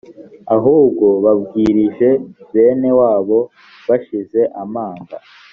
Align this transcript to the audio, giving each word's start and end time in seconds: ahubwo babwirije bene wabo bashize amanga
ahubwo 0.55 1.07
babwirije 1.23 2.09
bene 2.53 2.89
wabo 2.99 3.39
bashize 3.87 4.41
amanga 4.63 5.15